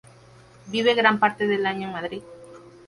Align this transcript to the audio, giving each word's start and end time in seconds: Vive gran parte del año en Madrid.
Vive 0.71 0.95
gran 0.95 1.19
parte 1.19 1.45
del 1.45 1.67
año 1.67 1.85
en 1.89 1.93
Madrid. 1.93 2.23